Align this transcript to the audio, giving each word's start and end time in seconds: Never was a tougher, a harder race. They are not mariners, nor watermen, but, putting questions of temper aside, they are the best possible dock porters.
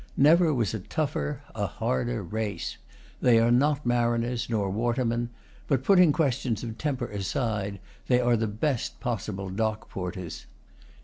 Never 0.17 0.51
was 0.51 0.73
a 0.73 0.79
tougher, 0.79 1.43
a 1.53 1.67
harder 1.67 2.23
race. 2.23 2.77
They 3.21 3.37
are 3.37 3.51
not 3.51 3.85
mariners, 3.85 4.49
nor 4.49 4.71
watermen, 4.71 5.29
but, 5.67 5.83
putting 5.83 6.11
questions 6.11 6.63
of 6.63 6.79
temper 6.79 7.05
aside, 7.09 7.79
they 8.07 8.19
are 8.19 8.35
the 8.35 8.47
best 8.47 8.99
possible 8.99 9.51
dock 9.51 9.89
porters. 9.91 10.47